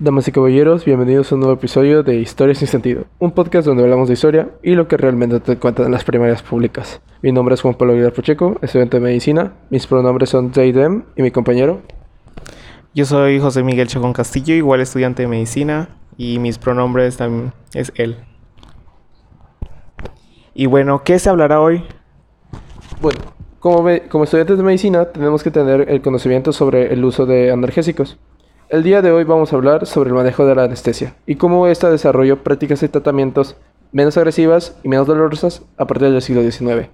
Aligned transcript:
Damas 0.00 0.26
y 0.26 0.32
caballeros, 0.32 0.86
bienvenidos 0.86 1.30
a 1.30 1.34
un 1.34 1.42
nuevo 1.42 1.54
episodio 1.54 2.02
de 2.02 2.16
Historias 2.16 2.58
sin 2.58 2.66
sentido, 2.66 3.04
un 3.18 3.30
podcast 3.32 3.66
donde 3.66 3.82
hablamos 3.82 4.08
de 4.08 4.14
historia 4.14 4.48
y 4.62 4.74
lo 4.74 4.88
que 4.88 4.96
realmente 4.96 5.38
te 5.38 5.58
cuentan 5.58 5.86
en 5.86 5.92
las 5.92 6.02
primarias 6.02 6.42
públicas. 6.42 7.02
Mi 7.20 7.30
nombre 7.30 7.54
es 7.54 7.60
Juan 7.60 7.74
Pablo 7.74 7.92
Aguilar 7.92 8.12
Pacheco, 8.12 8.56
estudiante 8.62 8.96
de 8.96 9.02
medicina. 9.02 9.52
Mis 9.68 9.86
pronombres 9.86 10.30
son 10.30 10.52
Zaidem 10.52 11.04
y 11.14 11.22
mi 11.22 11.30
compañero. 11.30 11.82
Yo 12.94 13.04
soy 13.04 13.38
José 13.38 13.62
Miguel 13.62 13.86
Chacón 13.86 14.14
Castillo, 14.14 14.54
igual 14.54 14.80
estudiante 14.80 15.22
de 15.22 15.28
medicina, 15.28 15.90
y 16.16 16.38
mis 16.38 16.58
pronombres 16.58 17.18
también 17.18 17.52
es 17.74 17.92
él. 17.94 18.16
Y 20.54 20.66
bueno, 20.66 21.04
¿qué 21.04 21.18
se 21.18 21.28
hablará 21.28 21.60
hoy? 21.60 21.84
Bueno, 23.02 23.20
como, 23.60 23.88
como 24.08 24.24
estudiantes 24.24 24.56
de 24.56 24.64
medicina 24.64 25.04
tenemos 25.04 25.42
que 25.42 25.50
tener 25.50 25.90
el 25.90 26.00
conocimiento 26.00 26.52
sobre 26.52 26.92
el 26.94 27.04
uso 27.04 27.26
de 27.26 27.52
analgésicos. 27.52 28.18
El 28.72 28.82
día 28.82 29.02
de 29.02 29.12
hoy 29.12 29.24
vamos 29.24 29.52
a 29.52 29.56
hablar 29.56 29.84
sobre 29.84 30.08
el 30.08 30.16
manejo 30.16 30.46
de 30.46 30.54
la 30.54 30.64
anestesia 30.64 31.14
y 31.26 31.34
cómo 31.36 31.66
ésta 31.66 31.90
desarrolló 31.90 32.42
prácticas 32.42 32.82
y 32.82 32.88
tratamientos 32.88 33.54
menos 33.92 34.16
agresivas 34.16 34.78
y 34.82 34.88
menos 34.88 35.06
dolorosas 35.06 35.60
a 35.76 35.86
partir 35.86 36.10
del 36.10 36.22
siglo 36.22 36.40
XIX. 36.40 36.88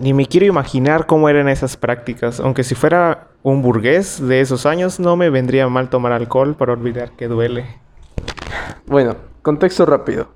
Ni 0.00 0.12
me 0.12 0.26
quiero 0.26 0.44
imaginar 0.44 1.06
cómo 1.06 1.30
eran 1.30 1.48
esas 1.48 1.78
prácticas, 1.78 2.40
aunque 2.40 2.62
si 2.62 2.74
fuera 2.74 3.28
un 3.42 3.62
burgués 3.62 4.20
de 4.20 4.42
esos 4.42 4.66
años 4.66 5.00
no 5.00 5.16
me 5.16 5.30
vendría 5.30 5.66
mal 5.70 5.88
tomar 5.88 6.12
alcohol 6.12 6.56
para 6.56 6.74
olvidar 6.74 7.12
que 7.12 7.26
duele. 7.26 7.64
Bueno, 8.84 9.16
contexto 9.40 9.86
rápido. 9.86 10.28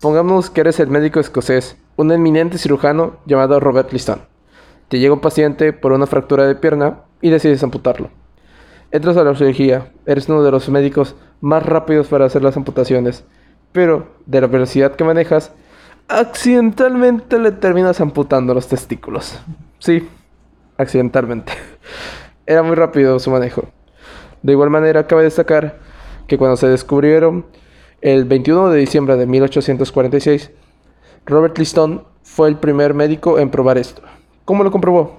Pongamos 0.00 0.50
que 0.50 0.60
eres 0.60 0.78
el 0.78 0.86
médico 0.86 1.18
escocés, 1.18 1.76
un 1.96 2.12
eminente 2.12 2.58
cirujano 2.58 3.16
llamado 3.26 3.58
Robert 3.58 3.92
Liston. 3.92 4.20
Te 4.86 5.00
llega 5.00 5.14
un 5.14 5.20
paciente 5.20 5.72
por 5.72 5.90
una 5.90 6.06
fractura 6.06 6.46
de 6.46 6.54
pierna 6.54 7.00
y 7.20 7.30
decides 7.30 7.64
amputarlo. 7.64 8.10
Entras 8.90 9.16
a 9.16 9.24
la 9.24 9.34
cirugía, 9.34 9.90
eres 10.06 10.28
uno 10.28 10.42
de 10.42 10.50
los 10.50 10.68
médicos 10.68 11.16
más 11.40 11.64
rápidos 11.64 12.06
para 12.08 12.24
hacer 12.24 12.42
las 12.42 12.56
amputaciones, 12.56 13.24
pero 13.72 14.08
de 14.26 14.40
la 14.40 14.46
velocidad 14.46 14.94
que 14.94 15.04
manejas, 15.04 15.52
accidentalmente 16.08 17.38
le 17.38 17.52
terminas 17.52 18.00
amputando 18.00 18.54
los 18.54 18.68
testículos. 18.68 19.38
Sí, 19.78 20.08
accidentalmente. 20.76 21.52
Era 22.46 22.62
muy 22.62 22.76
rápido 22.76 23.18
su 23.18 23.30
manejo. 23.30 23.64
De 24.42 24.52
igual 24.52 24.70
manera, 24.70 25.06
cabe 25.06 25.24
destacar 25.24 25.80
que 26.28 26.38
cuando 26.38 26.56
se 26.56 26.68
descubrieron 26.68 27.46
el 28.00 28.24
21 28.24 28.70
de 28.70 28.78
diciembre 28.78 29.16
de 29.16 29.26
1846, 29.26 30.52
Robert 31.24 31.58
Liston 31.58 32.04
fue 32.22 32.48
el 32.48 32.56
primer 32.56 32.94
médico 32.94 33.38
en 33.38 33.50
probar 33.50 33.78
esto. 33.78 34.02
¿Cómo 34.44 34.62
lo 34.62 34.70
comprobó? 34.70 35.16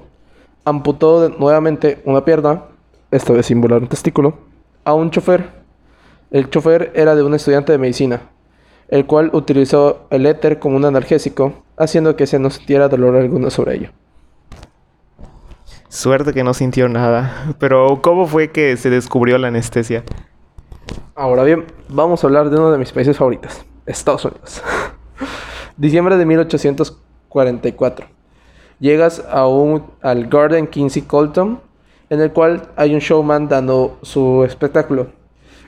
Amputó 0.63 1.29
nuevamente 1.29 2.01
una 2.05 2.23
pierna, 2.23 2.63
esta 3.11 3.33
vez 3.33 3.45
sin 3.45 3.61
volar 3.61 3.81
un 3.81 3.87
testículo, 3.87 4.37
a 4.83 4.93
un 4.93 5.11
chofer. 5.11 5.51
El 6.31 6.49
chofer 6.49 6.91
era 6.95 7.15
de 7.15 7.23
un 7.23 7.33
estudiante 7.33 7.71
de 7.71 7.77
medicina, 7.77 8.21
el 8.89 9.05
cual 9.05 9.29
utilizó 9.33 10.07
el 10.09 10.25
éter 10.25 10.59
como 10.59 10.75
un 10.75 10.85
analgésico, 10.85 11.63
haciendo 11.77 12.15
que 12.15 12.27
se 12.27 12.39
no 12.39 12.49
sintiera 12.49 12.89
dolor 12.89 13.15
alguno 13.15 13.49
sobre 13.49 13.75
ello. 13.75 13.89
Suerte 15.89 16.33
que 16.33 16.43
no 16.43 16.53
sintió 16.53 16.89
nada. 16.89 17.55
Pero 17.59 18.01
¿cómo 18.01 18.27
fue 18.27 18.51
que 18.51 18.75
se 18.75 18.89
descubrió 18.89 19.37
la 19.37 19.47
anestesia? 19.47 20.03
Ahora 21.15 21.43
bien, 21.43 21.65
vamos 21.87 22.23
a 22.23 22.27
hablar 22.27 22.49
de 22.49 22.57
uno 22.57 22.71
de 22.71 22.77
mis 22.77 22.91
países 22.91 23.17
favoritos, 23.17 23.65
Estados 23.85 24.25
Unidos. 24.25 24.61
Diciembre 25.77 26.17
de 26.17 26.25
1844. 26.25 28.05
Llegas 28.79 29.25
a 29.29 29.47
un, 29.47 29.85
al 30.01 30.27
Garden 30.27 30.67
Kinsey 30.67 31.03
Colton, 31.03 31.59
en 32.09 32.21
el 32.21 32.31
cual 32.31 32.69
hay 32.75 32.93
un 32.93 32.99
showman 32.99 33.47
dando 33.47 33.97
su 34.01 34.43
espectáculo. 34.43 35.07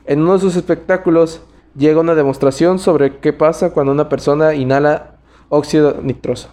En 0.06 0.22
uno 0.22 0.34
de 0.34 0.40
sus 0.40 0.56
espectáculos 0.56 1.42
llega 1.76 2.00
una 2.00 2.16
demostración 2.16 2.80
sobre 2.80 3.18
qué 3.18 3.34
pasa 3.34 3.72
cuando 3.72 3.92
una 3.92 4.09
persona 4.09 4.54
inhala 4.54 5.16
óxido 5.50 5.98
nitroso. 6.02 6.50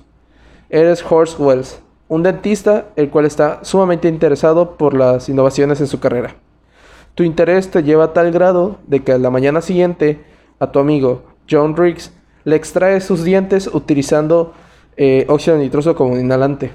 Eres 0.69 1.05
Horst 1.09 1.39
Wells, 1.39 1.81
un 2.09 2.23
dentista 2.23 2.87
el 2.97 3.11
cual 3.11 3.25
está 3.25 3.61
sumamente 3.63 4.09
interesado 4.09 4.77
por 4.77 4.95
las 4.95 5.29
innovaciones 5.29 5.81
en 5.81 5.87
su 5.87 6.01
carrera. 6.01 6.37
Tu 7.15 7.23
interés 7.23 7.71
te 7.71 7.83
lleva 7.83 8.05
a 8.05 8.13
tal 8.13 8.31
grado 8.31 8.79
de 8.87 9.03
que 9.03 9.13
a 9.13 9.19
la 9.19 9.31
mañana 9.31 9.61
siguiente 9.61 10.21
a 10.59 10.71
tu 10.71 10.79
amigo 10.79 11.23
John 11.49 11.77
Riggs 11.77 12.13
le 12.45 12.57
extraes 12.57 13.05
sus 13.05 13.25
dientes 13.25 13.69
utilizando 13.73 14.53
eh, 14.97 15.25
óxido 15.29 15.57
nitroso 15.57 15.95
como 15.95 16.19
inhalante. 16.19 16.73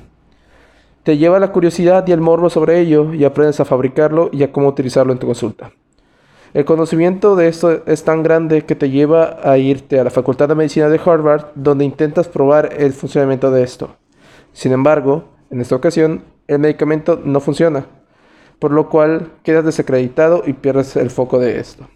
Te 1.04 1.18
lleva 1.18 1.40
la 1.40 1.52
curiosidad 1.52 2.08
y 2.08 2.12
el 2.12 2.22
morbo 2.22 2.50
sobre 2.50 2.80
ello 2.80 3.14
y 3.14 3.24
aprendes 3.24 3.60
a 3.60 3.66
fabricarlo 3.66 4.30
y 4.32 4.44
a 4.44 4.52
cómo 4.52 4.68
utilizarlo 4.68 5.14
en 5.14 5.20
tu 5.20 5.28
consulta. 5.28 5.72
El 6.54 6.66
conocimiento 6.66 7.36
de 7.36 7.48
esto 7.48 7.86
es 7.86 8.04
tan 8.04 8.24
grande 8.24 8.66
que 8.66 8.76
te 8.76 8.90
lleva 8.90 9.38
a 9.44 9.58
irte 9.58 10.00
a 10.00 10.04
la 10.04 10.10
Facultad 10.10 10.50
de 10.50 10.56
Medicina 10.56 10.90
de 10.90 11.00
Harvard 11.04 11.46
donde 11.56 11.86
intentas 11.86 12.28
probar 12.28 12.74
el 12.78 12.94
funcionamiento 12.94 13.52
de 13.52 13.64
esto. 13.64 13.96
Sin 14.52 14.74
embargo, 14.74 15.24
en 15.50 15.62
esta 15.62 15.76
ocasión, 15.76 16.24
el 16.48 16.60
medicamento 16.60 17.20
no 17.24 17.40
funciona 17.40 17.86
por 18.62 18.72
lo 18.72 18.90
cual 18.90 19.32
quedas 19.42 19.66
desacreditado 19.66 20.44
y 20.46 20.54
pierdes 20.54 20.96
el 20.96 21.10
foco 21.10 21.40
de 21.40 21.60
esto. 21.60 21.88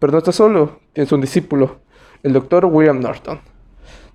Pero 0.00 0.10
no 0.10 0.18
estás 0.18 0.34
solo, 0.34 0.80
tienes 0.92 1.12
un 1.12 1.20
discípulo, 1.20 1.76
el 2.24 2.32
doctor 2.32 2.64
William 2.64 2.98
Norton. 2.98 3.38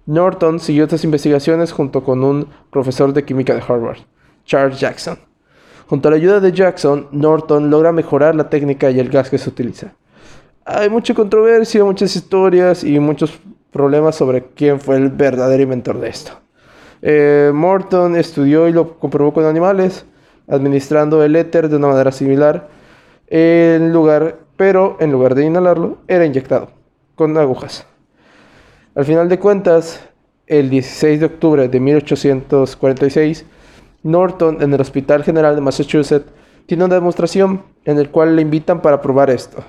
Norton 0.05 0.59
siguió 0.59 0.83
estas 0.83 1.05
investigaciones 1.05 1.71
junto 1.71 2.03
con 2.03 2.21
un 2.25 2.49
profesor 2.69 3.13
de 3.13 3.23
química 3.23 3.55
de 3.55 3.61
Harvard, 3.65 3.99
Charles 4.45 4.79
Jackson. 4.79 5.17
Junto 5.87 6.07
a 6.07 6.11
la 6.11 6.17
ayuda 6.17 6.39
de 6.39 6.51
Jackson, 6.51 7.07
Norton 7.11 7.69
logra 7.69 7.91
mejorar 7.91 8.35
la 8.35 8.49
técnica 8.49 8.89
y 8.89 8.99
el 8.99 9.09
gas 9.09 9.29
que 9.29 9.37
se 9.37 9.49
utiliza. 9.49 9.93
Hay 10.65 10.89
mucha 10.89 11.13
controversia, 11.13 11.83
muchas 11.83 12.15
historias 12.15 12.83
y 12.83 12.99
muchos 12.99 13.39
problemas 13.71 14.15
sobre 14.15 14.45
quién 14.55 14.79
fue 14.79 14.95
el 14.95 15.09
verdadero 15.09 15.61
inventor 15.61 15.99
de 15.99 16.09
esto. 16.09 16.31
Eh, 17.01 17.51
Morton 17.53 18.15
estudió 18.15 18.67
y 18.67 18.71
lo 18.71 18.97
comprobó 18.97 19.33
con 19.33 19.45
animales, 19.45 20.05
administrando 20.47 21.23
el 21.23 21.35
éter 21.35 21.69
de 21.69 21.75
una 21.75 21.89
manera 21.89 22.11
similar, 22.11 22.67
en 23.27 23.93
lugar, 23.93 24.39
pero 24.57 24.97
en 24.99 25.11
lugar 25.11 25.35
de 25.35 25.45
inhalarlo, 25.45 25.99
era 26.07 26.25
inyectado 26.25 26.69
con 27.15 27.37
agujas. 27.37 27.85
Al 28.95 29.05
final 29.05 29.29
de 29.29 29.39
cuentas, 29.39 30.01
el 30.47 30.69
16 30.69 31.19
de 31.19 31.25
octubre 31.25 31.67
de 31.67 31.79
1846, 31.79 33.45
Norton 34.05 34.61
en 34.61 34.71
el 34.71 34.79
Hospital 34.79 35.23
General 35.23 35.55
de 35.55 35.61
Massachusetts 35.61 36.31
tiene 36.67 36.85
una 36.85 36.93
demostración 36.93 37.63
en 37.85 37.97
el 37.97 38.11
cual 38.11 38.35
le 38.35 38.43
invitan 38.43 38.81
para 38.81 39.01
probar 39.01 39.31
esto. 39.31 39.63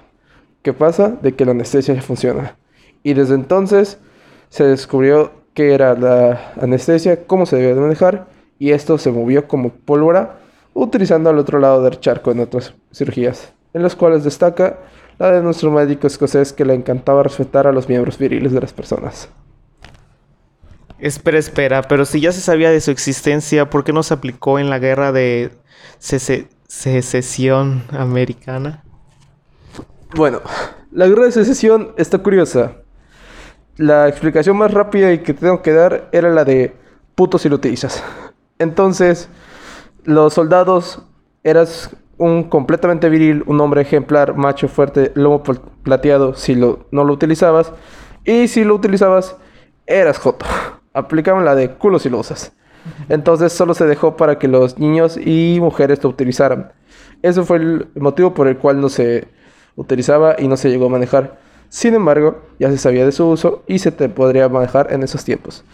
¿Qué 0.60 0.74
pasa? 0.74 1.08
De 1.08 1.32
que 1.32 1.46
la 1.46 1.52
anestesia 1.52 2.00
funciona. 2.02 2.56
Y 3.02 3.14
desde 3.14 3.34
entonces 3.34 3.98
se 4.50 4.64
descubrió 4.64 5.32
qué 5.54 5.72
era 5.72 5.94
la 5.94 6.52
anestesia, 6.60 7.24
cómo 7.26 7.46
se 7.46 7.56
debía 7.56 7.74
de 7.74 7.80
manejar, 7.80 8.26
y 8.58 8.72
esto 8.72 8.98
se 8.98 9.10
movió 9.10 9.48
como 9.48 9.70
pólvora, 9.70 10.36
utilizando 10.74 11.30
al 11.30 11.38
otro 11.38 11.58
lado 11.58 11.82
del 11.82 11.98
charco 11.98 12.30
en 12.30 12.40
otras 12.40 12.74
cirugías, 12.92 13.54
en 13.72 13.82
las 13.82 13.96
cuales 13.96 14.22
destaca 14.22 14.80
la 15.18 15.30
de 15.30 15.42
nuestro 15.42 15.70
médico 15.70 16.06
escocés 16.06 16.52
que 16.52 16.66
le 16.66 16.74
encantaba 16.74 17.22
respetar 17.22 17.66
a 17.66 17.72
los 17.72 17.88
miembros 17.88 18.18
viriles 18.18 18.52
de 18.52 18.60
las 18.60 18.74
personas. 18.74 19.30
Espera, 20.98 21.38
espera, 21.38 21.82
pero 21.82 22.06
si 22.06 22.20
ya 22.20 22.32
se 22.32 22.40
sabía 22.40 22.70
de 22.70 22.80
su 22.80 22.90
existencia, 22.90 23.68
¿por 23.68 23.84
qué 23.84 23.92
no 23.92 24.02
se 24.02 24.14
aplicó 24.14 24.58
en 24.58 24.70
la 24.70 24.78
guerra 24.78 25.12
de 25.12 25.50
sece- 26.00 26.48
secesión 26.66 27.84
americana? 27.90 28.82
Bueno, 30.14 30.40
la 30.90 31.06
guerra 31.06 31.24
de 31.24 31.32
secesión 31.32 31.92
está 31.98 32.18
curiosa. 32.18 32.76
La 33.76 34.08
explicación 34.08 34.56
más 34.56 34.72
rápida 34.72 35.12
y 35.12 35.18
que 35.18 35.34
tengo 35.34 35.60
que 35.60 35.72
dar 35.72 36.08
era 36.12 36.30
la 36.30 36.44
de 36.44 36.74
puto 37.14 37.38
si 37.38 37.50
lo 37.50 37.56
utilizas. 37.56 38.02
Entonces, 38.58 39.28
los 40.04 40.32
soldados 40.32 41.02
eras 41.44 41.90
un 42.16 42.44
completamente 42.44 43.10
viril, 43.10 43.42
un 43.46 43.60
hombre 43.60 43.82
ejemplar, 43.82 44.34
macho 44.34 44.68
fuerte, 44.68 45.12
lomo 45.14 45.42
pl- 45.42 45.60
plateado 45.82 46.32
si 46.34 46.54
lo, 46.54 46.86
no 46.90 47.04
lo 47.04 47.12
utilizabas. 47.12 47.72
Y 48.24 48.48
si 48.48 48.64
lo 48.64 48.74
utilizabas, 48.74 49.36
eras 49.86 50.16
joto. 50.18 50.46
Aplicaban 50.96 51.44
la 51.44 51.54
de 51.54 51.72
culo 51.72 51.98
si 51.98 52.08
lo 52.08 52.18
usas. 52.18 52.52
Entonces 53.08 53.52
solo 53.52 53.74
se 53.74 53.84
dejó 53.84 54.16
para 54.16 54.38
que 54.38 54.48
los 54.48 54.78
niños 54.78 55.16
y 55.16 55.58
mujeres 55.60 56.02
lo 56.02 56.10
utilizaran. 56.10 56.72
Eso 57.22 57.44
fue 57.44 57.58
el 57.58 57.88
motivo 57.96 58.32
por 58.32 58.48
el 58.48 58.56
cual 58.56 58.80
no 58.80 58.88
se 58.88 59.28
utilizaba 59.74 60.36
y 60.38 60.48
no 60.48 60.56
se 60.56 60.70
llegó 60.70 60.86
a 60.86 60.90
manejar. 60.90 61.38
Sin 61.68 61.94
embargo, 61.94 62.42
ya 62.58 62.70
se 62.70 62.78
sabía 62.78 63.04
de 63.04 63.12
su 63.12 63.28
uso 63.28 63.62
y 63.66 63.80
se 63.80 63.92
te 63.92 64.08
podría 64.08 64.48
manejar 64.48 64.92
en 64.92 65.02
esos 65.02 65.24
tiempos. 65.24 65.64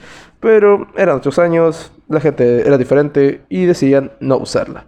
Pero 0.40 0.88
eran 0.96 1.18
otros 1.18 1.38
años, 1.38 1.92
la 2.08 2.20
gente 2.20 2.66
era 2.66 2.78
diferente 2.78 3.42
y 3.48 3.66
decidían 3.66 4.12
no 4.18 4.38
usarla. 4.38 4.86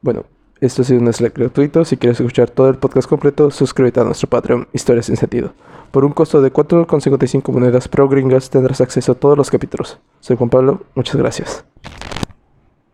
Bueno, 0.00 0.24
esto 0.66 0.82
ha 0.82 0.84
sido 0.84 1.00
un 1.00 1.12
Slack 1.12 1.36
gratuito. 1.36 1.84
Si 1.84 1.96
quieres 1.96 2.20
escuchar 2.20 2.50
todo 2.50 2.68
el 2.68 2.76
podcast 2.76 3.08
completo, 3.08 3.50
suscríbete 3.50 4.00
a 4.00 4.04
nuestro 4.04 4.28
Patreon 4.28 4.68
Historias 4.72 5.06
sin 5.06 5.16
Sentido. 5.16 5.52
Por 5.90 6.04
un 6.04 6.12
costo 6.12 6.42
de 6.42 6.52
4,55 6.52 7.52
monedas 7.52 7.88
pro 7.88 8.08
gringas 8.08 8.50
tendrás 8.50 8.80
acceso 8.80 9.12
a 9.12 9.14
todos 9.14 9.38
los 9.38 9.50
capítulos. 9.50 9.98
Soy 10.20 10.36
Juan 10.36 10.50
Pablo, 10.50 10.82
muchas 10.94 11.16
gracias. 11.16 11.64